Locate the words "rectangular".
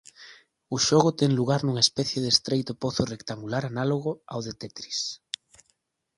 3.13-3.63